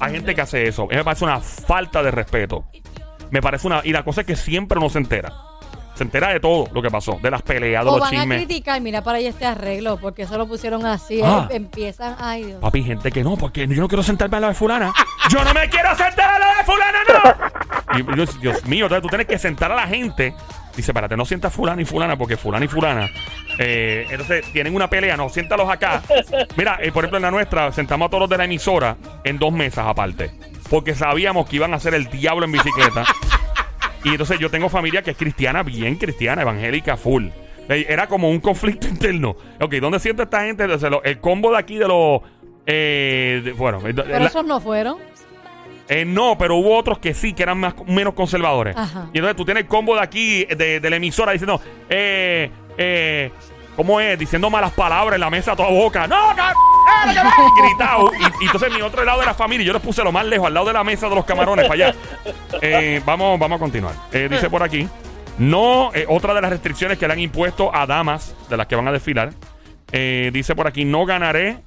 [0.00, 0.84] hay gente que hace eso.
[0.84, 2.64] A mí me parece una falta de respeto.
[3.30, 3.80] Me parece una...
[3.84, 5.32] Y la cosa es que siempre uno se entera.
[5.94, 8.20] Se entera de todo lo que pasó, de las peleas, de o los van a
[8.20, 8.44] chismes.
[8.44, 11.22] criticar, mira para allá este arreglo, porque eso lo pusieron así.
[11.24, 11.48] Ah.
[11.50, 12.60] eh, empiezan, ay Dios.
[12.60, 14.92] Papi, gente que no, porque yo no quiero sentarme a la de fulana.
[15.30, 17.46] ¡Yo no me quiero sentar a la de fulana, no!
[17.98, 20.34] Y Dios, Dios mío, entonces tú tienes que sentar a la gente.
[20.76, 23.08] Dice, espérate, no sientas fulana y fulana, porque fulana y fulana.
[23.58, 26.02] eh, entonces tienen una pelea, no, siéntalos acá.
[26.56, 29.38] Mira, eh, por ejemplo, en la nuestra, sentamos a todos los de la emisora en
[29.38, 30.30] dos mesas aparte.
[30.68, 33.04] Porque sabíamos que iban a ser el diablo en bicicleta.
[34.04, 37.28] Y entonces yo tengo familia que es cristiana, bien cristiana, evangélica, full.
[37.68, 39.34] Eh, Era como un conflicto interno.
[39.60, 40.64] Ok, ¿dónde siente esta gente?
[40.64, 42.20] Entonces, lo- el combo de aquí de los...
[42.66, 44.98] eh, de- bueno, Pero la- esos no fueron.
[45.88, 48.76] Eh, no, pero hubo otros que sí, que eran más, menos conservadores.
[48.76, 49.08] Ajá.
[49.12, 53.30] Y entonces tú tienes el combo de aquí, de, de la emisora, diciendo, eh, eh,
[53.76, 54.18] ¿cómo es?
[54.18, 56.08] Diciendo malas palabras en la mesa a toda boca.
[56.08, 56.34] ¡No!
[57.62, 58.10] Gritado.
[58.18, 60.48] Y, y entonces mi otro lado de la familia, yo los puse lo más lejos,
[60.48, 61.94] al lado de la mesa de los camarones, para allá.
[62.60, 63.94] Eh, vamos, vamos a continuar.
[64.10, 64.88] Dice por aquí,
[65.38, 68.88] no, otra de las restricciones que le han impuesto a damas de las que van
[68.88, 69.32] a desfilar,
[69.92, 71.58] dice por aquí, no ganaré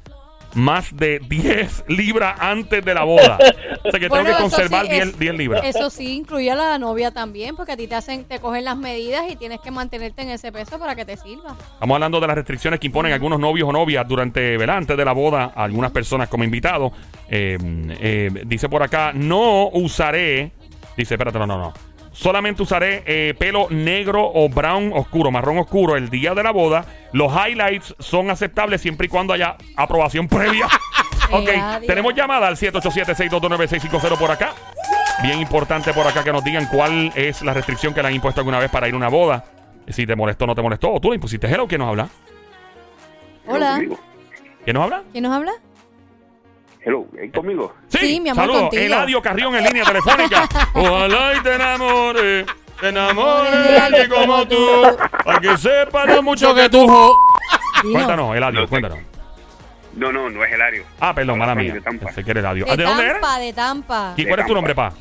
[0.55, 3.37] más de 10 libras antes de la boda.
[3.81, 5.63] O sea que Bueno, tengo que conservar sí 10, es- 10 libras.
[5.65, 8.75] Eso sí incluye a la novia también, porque a ti te hacen, te cogen las
[8.77, 11.55] medidas y tienes que mantenerte en ese peso para que te sirva.
[11.73, 14.77] Estamos hablando de las restricciones que imponen algunos novios o novias durante, ¿verdad?
[14.77, 16.91] Antes de la boda, a algunas personas como invitados.
[17.29, 17.57] Eh,
[18.01, 20.51] eh, dice por acá, no usaré.
[20.97, 21.73] Dice, espérate, no, no, no.
[22.19, 26.83] Solamente usaré eh, pelo negro o brown oscuro, marrón oscuro el día de la boda.
[27.13, 30.65] Los highlights son aceptables siempre y cuando haya aprobación previa.
[31.31, 31.87] ok, Eh, adiós.
[31.87, 34.51] tenemos llamada al 787-622-9650 por acá.
[35.23, 38.41] Bien importante por acá que nos digan cuál es la restricción que le han impuesto
[38.41, 39.45] alguna vez para ir a una boda.
[39.87, 40.91] Si te molestó o no te molestó.
[40.91, 41.47] O tú le impusiste.
[41.47, 42.09] Hello, ¿quién nos habla?
[43.47, 43.79] Hola.
[44.65, 45.03] ¿Quién nos habla?
[45.13, 45.53] ¿Quién nos habla?
[46.81, 47.73] Hello, ¿ahí conmigo?
[47.89, 48.61] Sí, mi amor, Saludos.
[48.63, 48.83] contigo.
[48.83, 50.47] Eladio Carrión en línea telefónica.
[50.73, 52.45] Ojalá y te enamore.
[52.79, 54.81] Te enamore de alguien como tú.
[55.25, 56.87] Para que sepa lo mucho que tú.
[57.91, 58.99] Cuéntanos, Eladio, cuéntanos.
[59.95, 60.83] No, no, no es Hilario.
[60.99, 61.73] Ah, perdón, mala mía.
[61.73, 62.09] de Tampa.
[62.15, 62.65] Eladio.
[62.65, 63.13] De Ah, ¿De dónde eres?
[63.21, 64.13] Tampa, de Tampa.
[64.15, 64.93] ¿Y De cuál es tu nombre, pa?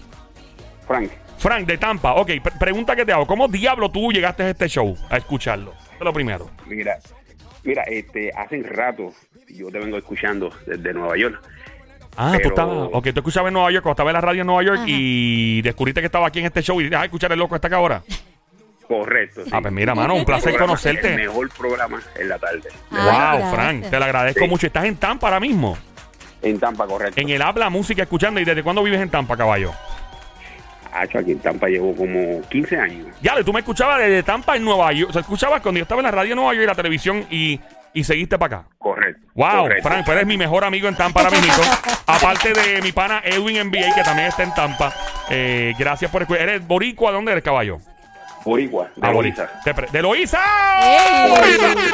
[0.87, 2.15] Frank, Frank, de Tampa.
[2.15, 3.27] Ok, pre- pregunta que te hago.
[3.27, 5.73] ¿Cómo diablo tú llegaste a este show a escucharlo?
[5.73, 6.51] Eso es lo primero.
[6.67, 6.99] mira,
[7.63, 9.13] mira, este, hace rato
[9.49, 11.41] yo te vengo escuchando desde Nueva York.
[12.21, 12.89] Ah, tú estabas.
[12.93, 14.87] Ok, tú escuchabas en Nueva York, cuando estaba en la radio en Nueva York Ajá.
[14.89, 17.69] y descubriste que estaba aquí en este show y dijiste, ah, escuchar el loco está
[17.69, 18.03] acá ahora.
[18.89, 19.45] Correcto.
[19.45, 19.51] sí.
[19.53, 21.11] Ah, pues mira, mano, un placer Programa- conocerte.
[21.11, 22.63] El mejor programa en la tarde.
[22.91, 23.55] Ah, wow, gracias.
[23.55, 24.49] Frank, te lo agradezco Sí.
[24.51, 24.67] mucho.
[24.67, 25.77] Estás en Tampa ahora mismo.
[26.43, 27.21] En Tampa, correcto.
[27.21, 28.41] En el habla música escuchando.
[28.41, 29.73] ¿Y desde cuándo vives en Tampa, caballo?
[30.93, 33.09] Hacho, aquí en Tampa llevo como 15 años.
[33.21, 35.11] Ya, tú me escuchabas desde Tampa en Nueva York.
[35.11, 37.27] O sea, escuchabas cuando yo estaba en la radio de Nueva York y la televisión
[37.31, 37.61] y,
[37.99, 38.69] y seguiste para acá.
[38.79, 39.27] Correcto.
[39.35, 39.89] Wow, correcto.
[39.89, 41.63] Frank, eres mi mejor amigo en Tampa ahora mismo.
[42.07, 44.93] Aparte de mi pana Edwin NBA, que también está en Tampa.
[45.31, 46.43] Eh, gracias por escuchar.
[46.49, 47.13] ¿Eres boricua?
[47.13, 47.79] ¿Dónde eres, caballo?
[48.45, 49.43] Boricua, de Ah, Loíza.
[49.43, 49.61] Boricua.
[49.65, 50.41] Te pre- ¡De Loíza!
[50.81, 51.33] ¡Ey!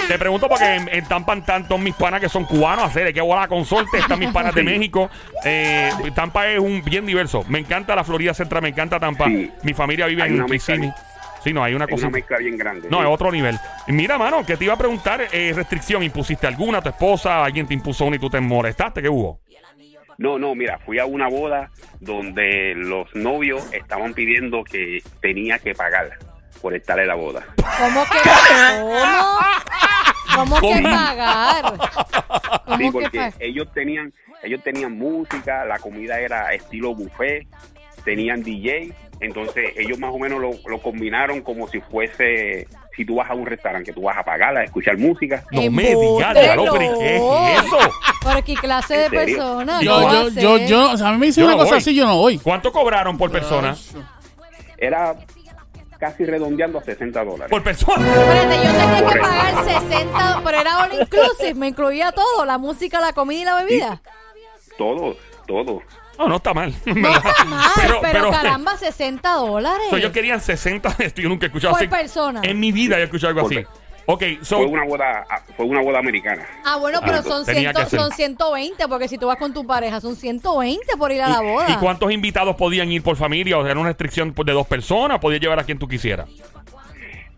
[0.07, 3.15] Te pregunto porque en, en Tampa están todos mis panas que son cubanos, hacer de
[3.15, 5.11] qué bola consorte, están mis panas de México.
[5.45, 7.45] Eh, Tampa es un bien diverso.
[7.49, 9.27] Me encanta la Florida Central, me encanta Tampa.
[9.27, 9.51] Sí.
[9.63, 10.93] Mi familia vive Hay en Kissimmee.
[11.45, 12.07] Sí, no, hay una Es cosa.
[12.09, 12.89] una mezcla bien grande.
[12.91, 13.03] No, sí.
[13.05, 13.59] es otro nivel.
[13.89, 16.81] Mira, mano, que te iba a preguntar, eh, restricción, ¿impusiste alguna?
[16.81, 17.45] ¿Tu esposa?
[17.45, 19.03] ¿Alguien te impuso una y tú te molestaste?
[19.03, 19.41] ¿Qué hubo?
[20.17, 25.75] No, no, mira, fui a una boda donde los novios estaban pidiendo que tenía que
[25.75, 26.11] pagar
[26.63, 27.43] por estar en la boda.
[27.79, 28.19] ¿Cómo que
[30.37, 30.61] ¿Cómo?
[30.61, 31.65] ¿Cómo que pagar?
[32.65, 33.35] ¿Cómo Sí, que porque pagar?
[33.41, 37.47] ellos tenían, ellos tenían música, la comida era estilo buffet,
[38.05, 43.17] tenían DJ, entonces ellos más o menos lo, lo combinaron como si fuese, si tú
[43.17, 45.45] vas a un restaurante, que tú vas a pagar, a escuchar música.
[45.51, 47.79] No me digas, ¿qué es eso?
[48.25, 49.81] ¿Pero qué clase de persona?
[49.81, 51.79] Yo, ¿Cómo yo, yo, yo, o sea, a mí me dicen una no cosa voy.
[51.79, 52.39] así, yo no voy.
[52.39, 53.77] ¿Cuánto cobraron por persona?
[54.77, 55.15] Era
[55.99, 57.51] casi redondeando a 60 dólares.
[57.51, 58.07] Por persona.
[58.07, 63.01] Espérate, yo tenía que pagar 60, pero era all inclusive, me incluía todo, la música,
[63.01, 64.03] la comida y la bebida.
[64.77, 65.83] Todo, todo.
[66.19, 66.73] No, no está mal.
[66.87, 69.87] No está mal, pero, pero- caramba, 60 dólares.
[69.91, 70.97] So, ellos querían 60.
[70.99, 71.89] Esto yo nunca he escuchado Por así.
[71.89, 72.41] persona.
[72.45, 73.63] En mi vida he escuchado algo Por así.
[73.63, 73.69] pe-
[74.07, 76.45] Ok, so, Fue una boda, ah, fue una boda americana.
[76.63, 79.99] Ah, bueno, pero Ah, son, ciento- son 120, porque si tú vas con tu pareja,
[79.99, 81.71] son 120 por ir a la boda.
[81.71, 83.57] ¿y, cuántos invitados podían ir por familia?
[83.57, 86.29] O sea, era una restricción pues, de dos personas, podías llevar a quien tú quisieras.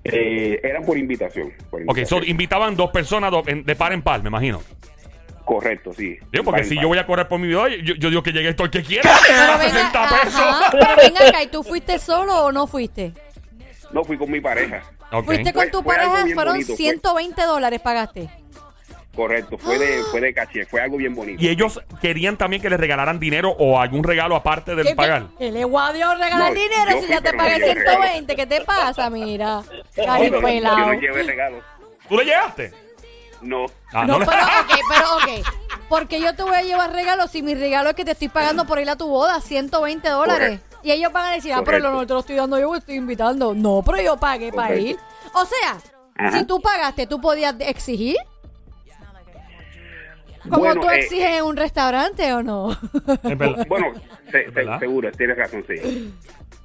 [0.03, 1.53] Eh, eran por invitación.
[1.71, 2.25] por Ok, so, invitación.
[2.29, 4.61] invitaban dos personas do- en- de par en par, me imagino.
[5.47, 6.19] Correcto, sí.
[6.33, 8.53] Digo, porque si yo voy a correr por mi vida, yo, yo digo que llegue
[8.53, 9.09] todo el que quiera.
[9.27, 10.43] Pero venga, 60 pesos.
[10.73, 13.13] pero venga acá, ¿y tú fuiste solo o no fuiste?
[13.93, 14.83] No, fui con mi pareja.
[15.13, 15.25] Ok.
[15.27, 16.77] Fuiste con Fue- tu fue pareja, bien fueron bonito, fue.
[16.77, 18.29] 120 dólares pagaste.
[19.15, 21.41] Correcto, fue de, fue de caché, fue algo bien bonito.
[21.43, 25.29] Y ellos querían también que les regalaran dinero o algún regalo aparte del ¿Qué, pagar.
[25.39, 27.73] qué le voy a Dios regalar No, dinero si fui, ya te pagué no llevé
[27.85, 28.37] 120?
[28.37, 29.09] ¿Qué te pasa?
[29.09, 29.63] Mira,
[29.97, 31.63] No, no, no, yo no llevé regalos.
[32.09, 32.73] ¿Tú le llegaste?
[33.43, 33.67] No.
[33.93, 35.47] Ah, No, le- pero ok, pero ok.
[35.89, 38.65] Porque yo te voy a llevar regalos si mi regalo es que te estoy pagando
[38.67, 40.61] por ir a tu boda, 120 dólares.
[40.61, 40.79] Correcto.
[40.83, 43.55] Y ellos van a decir, ah, pero no te lo estoy dando yo, estoy invitando.
[43.55, 44.97] No, pero yo pagué para ir.
[45.35, 45.79] O sea,
[46.17, 46.39] Ajá.
[46.39, 48.17] si tú pagaste, ¿tú podías exigir?
[50.49, 52.71] Como Bueno, tú eh, exiges en un restaurante o no.
[53.25, 53.67] Es verdad.
[53.69, 53.93] Bueno,
[54.31, 54.79] se- se- ¿Verdad?
[54.79, 56.15] seguro, tienes razón, sí.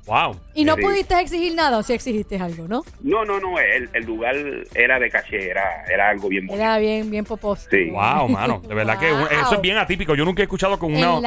[0.08, 0.36] Wow.
[0.56, 0.82] y no Sí.
[0.82, 2.84] pudiste exigir nada o si exigiste algo, ¿no?
[3.02, 4.36] No, no, no, el, el lugar
[4.74, 6.64] era de caché, era, era algo bien bonito.
[6.64, 7.68] Era bien, bien popos.
[7.70, 7.90] Sí.
[7.92, 8.62] Wow, mano.
[8.68, 10.16] De verdad que eso es bien atípico.
[10.16, 11.22] Yo nunca he escuchado que unos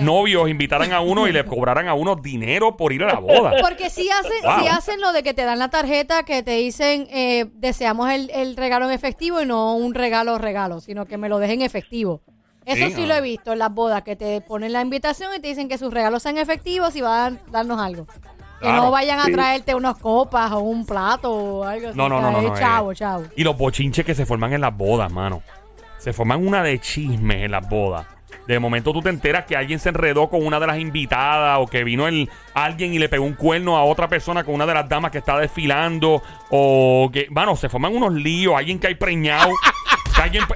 [0.00, 3.52] novios invitaran a uno y le cobraran a uno dinero por ir a la boda.
[3.62, 4.60] Porque si hacen, Wow.
[4.60, 8.30] si hacen lo de que te dan la tarjeta, que te dicen, eh, deseamos el,
[8.30, 12.22] el regalo en efectivo y no un regalo regalo, sino que me lo dejen efectivo.
[12.70, 15.40] Eso Sí, sí, lo he visto en las bodas, que te ponen la invitación y
[15.40, 18.06] te dicen que sus regalos sean efectivos y van a darnos algo.
[18.06, 18.82] Que Claro.
[18.84, 19.32] no vayan a Sí.
[19.32, 21.96] traerte unas copas o un plato o algo así.
[21.96, 22.58] No, no, no, no, no, eh.
[22.60, 23.24] Chavo, chavo.
[23.36, 25.42] Y los bochinches que se forman en las bodas, mano.
[25.98, 28.06] Se forman una de chismes en las bodas.
[28.46, 31.66] De momento tú te enteras que alguien se enredó con una de las invitadas o
[31.66, 34.74] que vino el alguien y le pegó un cuerno a otra persona con una de
[34.74, 38.94] las damas que está desfilando o que, mano, se forman unos líos, alguien que hay
[38.94, 39.50] preñado,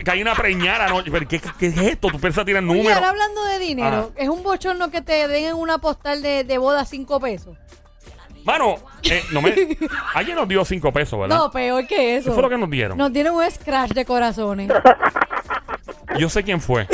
[0.05, 1.03] que hay una preñada, ¿no?
[1.05, 2.09] Pero, ¿qué, es esto?
[2.09, 2.92] Tú piensas tirar números.
[2.92, 6.59] ahora hablando de dinero, es un bochorno que te den en una postal de, de
[6.59, 7.57] boda cinco pesos.
[8.44, 9.55] Mano, eh, no me,
[10.14, 11.37] alguien nos dio cinco pesos, ¿verdad?
[11.37, 12.27] No, peor que eso.
[12.29, 12.98] ¿Qué fue lo que nos dieron?
[12.98, 14.70] Nos dieron un scratch de corazones.
[16.18, 16.87] Yo sé quién fue.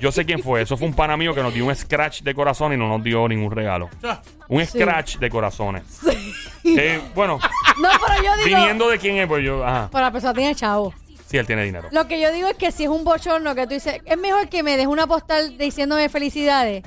[0.00, 0.62] Yo sé quién fue.
[0.62, 3.02] Eso fue un pana mío que nos dio un scratch de corazón y no nos
[3.02, 3.90] dio ningún regalo.
[4.48, 4.78] Un Sí.
[4.78, 5.82] scratch de corazones.
[6.64, 7.38] Eh, bueno,
[7.82, 8.56] No, pero yo digo.
[8.58, 9.66] viniendo de quién es, pues yo.
[9.66, 9.88] Ajá.
[9.92, 10.94] Pero la persona tiene chavo.
[11.32, 11.88] Sí, él tiene dinero.
[11.90, 14.48] Lo que yo digo es que si es un bochorno que tú dices, es mejor
[14.50, 16.84] que me des una postal diciéndome felicidades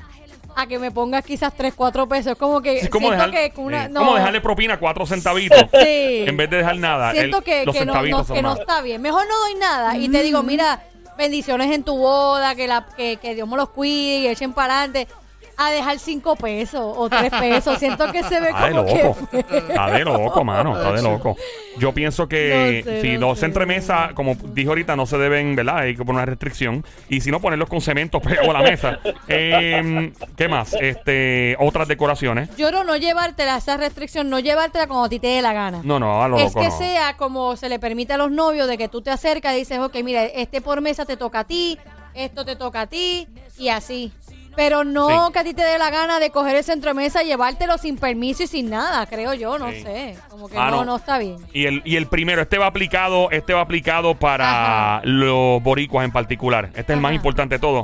[0.55, 2.37] a que me pongas quizás 3, 4 pesos.
[2.37, 3.85] Como que Es como, siento dejar- que con una.
[3.85, 5.59] eh, no, como dejarle propina cuatro centavitos.
[5.73, 6.23] Sí.
[6.27, 7.11] En vez de dejar nada.
[7.11, 9.01] Siento el- que, los que no, centavitos no- que está bien.
[9.01, 10.83] Mejor no doy nada y te digo, mira,
[11.17, 14.77] bendiciones en tu boda, que, la, que, que Dios me los cuide y echen para
[14.81, 15.07] adelante.
[15.57, 17.79] A dejar 5 pesos o 3 pesos.
[17.79, 19.03] Siento que se ve Está de como que.
[19.03, 19.27] loco.
[19.69, 20.75] Está de loco, mano.
[20.77, 21.35] Está de loco.
[21.77, 23.45] Yo pienso que No sé, si no dos sé.
[23.47, 25.79] entremesas, como dijo ahorita, no se deben, ¿verdad?
[25.79, 26.85] Hay que poner una restricción.
[27.09, 28.99] Y si no, ponerlos con cemento pegado a la mesa.
[29.27, 30.73] Eh, ¿Qué más?
[30.79, 32.55] Este, otras decoraciones.
[32.57, 35.81] Yo no, no llevártela, esa restricción, no llevártela como a ti te dé la gana.
[35.83, 36.77] No, no, a lo es loco que no.
[36.77, 39.79] sea como se le permite a los novios de que tú te acercas y dices,
[39.79, 41.77] ok, mira, este por mesa te toca a ti,
[42.13, 44.11] esto te toca a ti y así.
[44.55, 45.33] Pero no Sí.
[45.33, 47.77] que a ti te dé la gana de coger el centro de mesa y llevártelo
[47.77, 49.81] sin permiso y sin nada, creo yo, no Sí.
[49.83, 50.17] sé.
[50.29, 50.85] Como que Ah, no, no.
[50.85, 51.37] no está bien.
[51.53, 56.11] Y el, y el primero, este va aplicado, este va aplicado para los boricuas en
[56.11, 56.65] particular.
[56.73, 57.15] Este es el más Ajá.
[57.15, 57.81] importante de todo.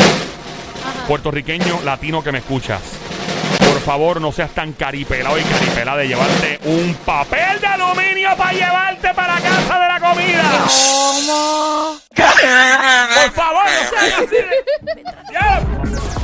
[1.08, 2.82] Puertorriqueño, latino que me escuchas.
[3.60, 8.54] Por favor, no seas tan caripelado y caripelada de llevarte un papel de aluminio para
[8.54, 10.44] llevarte para casa de la comida.
[10.68, 11.98] ¿Cómo?
[12.16, 14.36] Por favor, no seas así.
[14.36, 16.12] de-